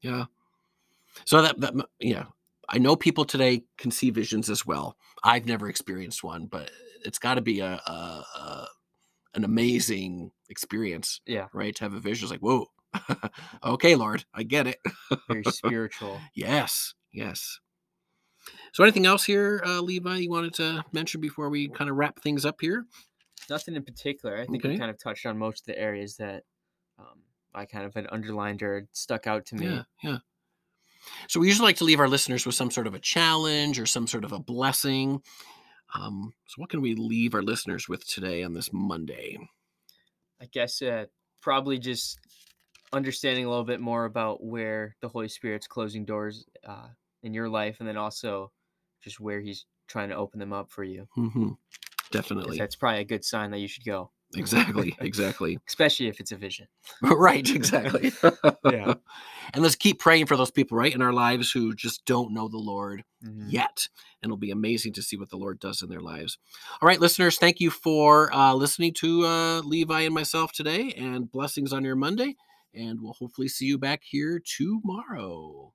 Yeah. 0.00 0.26
So 1.24 1.42
that, 1.42 1.58
that 1.60 1.74
yeah, 1.98 2.26
I 2.68 2.78
know 2.78 2.94
people 2.94 3.24
today 3.24 3.64
can 3.78 3.90
see 3.90 4.10
visions 4.10 4.48
as 4.48 4.64
well. 4.64 4.96
I've 5.24 5.44
never 5.44 5.68
experienced 5.68 6.22
one, 6.22 6.46
but 6.46 6.70
it's 7.04 7.18
got 7.18 7.34
to 7.34 7.40
be 7.40 7.58
a, 7.58 7.80
a, 7.84 7.90
a 7.90 8.68
an 9.34 9.42
amazing 9.42 10.30
experience, 10.48 11.20
Yeah. 11.26 11.48
right? 11.52 11.74
To 11.74 11.82
have 11.82 11.94
a 11.94 11.98
vision, 12.00 12.26
it's 12.26 12.30
like 12.30 12.42
whoa, 12.42 12.66
okay, 13.64 13.96
Lord, 13.96 14.24
I 14.32 14.44
get 14.44 14.68
it. 14.68 14.78
Very 15.28 15.42
spiritual. 15.48 16.20
yes, 16.36 16.94
yes. 17.12 17.58
So, 18.72 18.82
anything 18.82 19.06
else 19.06 19.24
here, 19.24 19.62
uh, 19.64 19.80
Levi? 19.80 20.16
You 20.18 20.30
wanted 20.30 20.54
to 20.54 20.84
mention 20.92 21.20
before 21.20 21.48
we 21.48 21.68
kind 21.68 21.90
of 21.90 21.96
wrap 21.96 22.20
things 22.20 22.44
up 22.44 22.60
here? 22.60 22.86
Nothing 23.48 23.76
in 23.76 23.84
particular. 23.84 24.36
I 24.36 24.46
think 24.46 24.64
Okay. 24.64 24.70
we 24.70 24.78
kind 24.78 24.90
of 24.90 24.98
touched 24.98 25.26
on 25.26 25.38
most 25.38 25.60
of 25.62 25.66
the 25.74 25.78
areas 25.78 26.16
that 26.16 26.44
um, 26.98 27.22
I 27.54 27.64
kind 27.66 27.84
of 27.84 27.94
had 27.94 28.06
underlined 28.10 28.62
or 28.62 28.86
stuck 28.92 29.26
out 29.26 29.46
to 29.46 29.54
me. 29.56 29.66
Yeah, 29.66 29.82
yeah. 30.02 30.18
So 31.28 31.38
we 31.40 31.48
usually 31.48 31.66
like 31.66 31.76
to 31.76 31.84
leave 31.84 32.00
our 32.00 32.08
listeners 32.08 32.46
with 32.46 32.54
some 32.54 32.70
sort 32.70 32.86
of 32.86 32.94
a 32.94 32.98
challenge 32.98 33.78
or 33.78 33.86
some 33.86 34.06
sort 34.06 34.24
of 34.24 34.32
a 34.32 34.38
blessing. 34.38 35.22
Um, 35.94 36.32
so 36.46 36.54
what 36.60 36.70
can 36.70 36.80
we 36.80 36.94
leave 36.94 37.34
our 37.34 37.42
listeners 37.42 37.88
with 37.88 38.06
today 38.06 38.42
on 38.42 38.54
this 38.54 38.70
Monday? 38.72 39.36
I 40.40 40.46
guess 40.46 40.80
uh, 40.82 41.04
probably 41.42 41.78
just 41.78 42.18
understanding 42.92 43.44
a 43.44 43.48
little 43.48 43.64
bit 43.64 43.80
more 43.80 44.06
about 44.06 44.42
where 44.42 44.96
the 45.02 45.08
Holy 45.08 45.28
Spirit's 45.28 45.66
closing 45.66 46.04
doors 46.04 46.46
uh, 46.66 46.88
in 47.24 47.34
your 47.34 47.48
life, 47.48 47.78
and 47.80 47.88
then 47.88 47.96
also 47.96 48.52
just 49.02 49.18
where 49.18 49.40
He's 49.40 49.66
trying 49.88 50.10
to 50.10 50.16
open 50.16 50.38
them 50.38 50.52
up 50.52 50.70
for 50.70 50.84
you. 50.84 51.08
hmm 51.14 51.48
'Cause 51.48 51.56
Definitely. 52.10 52.58
That's 52.58 52.76
probably 52.76 53.00
a 53.00 53.04
good 53.04 53.24
sign 53.24 53.50
that 53.50 53.58
you 53.58 53.66
should 53.68 53.84
go, 53.84 54.12
Exactly. 54.36 54.96
Exactly. 55.00 55.58
especially 55.68 56.06
if 56.06 56.20
it's 56.20 56.30
a 56.32 56.36
vision. 56.36 56.68
right. 57.02 57.48
Exactly. 57.54 58.12
Yeah. 58.70 58.94
And 59.52 59.62
let's 59.62 59.76
keep 59.76 59.98
praying 60.00 60.26
for 60.26 60.36
those 60.38 60.50
people, 60.50 60.78
right, 60.78 60.94
in 60.94 61.02
our 61.02 61.12
lives 61.12 61.52
who 61.52 61.74
just 61.74 62.04
don't 62.06 62.32
know 62.32 62.48
the 62.48 62.56
Lord 62.58 63.04
Mhm. 63.22 63.52
yet. 63.52 63.88
And 64.22 64.30
it'll 64.30 64.38
be 64.38 64.50
amazing 64.50 64.94
to 64.94 65.02
see 65.02 65.16
what 65.18 65.28
the 65.30 65.36
Lord 65.36 65.58
does 65.60 65.82
in 65.82 65.88
their 65.90 66.00
lives. 66.00 66.38
All 66.80 66.86
right, 66.88 66.98
listeners, 67.00 67.36
thank 67.38 67.60
you 67.60 67.70
for 67.70 68.32
uh, 68.32 68.54
listening 68.54 68.94
to 68.94 69.26
uh, 69.26 69.60
Levi 69.60 70.00
and 70.02 70.14
myself 70.14 70.52
today, 70.52 70.92
and 70.92 71.30
blessings 71.30 71.72
on 71.74 71.84
your 71.84 71.94
Monday. 71.96 72.36
And 72.72 73.00
we'll 73.02 73.12
hopefully 73.12 73.48
see 73.48 73.66
you 73.66 73.76
back 73.78 74.02
here 74.02 74.40
tomorrow. 74.40 75.74